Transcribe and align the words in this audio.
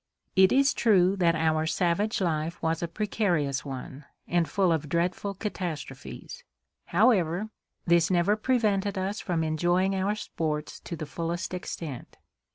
It 0.35 0.51
is 0.51 0.73
true 0.73 1.15
that 1.17 1.35
our 1.35 1.67
savage 1.67 2.21
life 2.21 2.59
was 2.63 2.81
a 2.81 2.87
precarious 2.87 3.63
one, 3.63 4.05
and 4.27 4.49
full 4.49 4.71
of 4.71 4.89
dreadful 4.89 5.35
catastrophes; 5.35 6.43
however, 6.85 7.51
this 7.85 8.09
never 8.09 8.35
prevented 8.35 8.97
us 8.97 9.19
from 9.19 9.43
enjoying 9.43 9.93
our 9.95 10.15
sports 10.15 10.79
to 10.85 10.95
the 10.95 11.05
fullest 11.05 11.53
extent. 11.53 12.17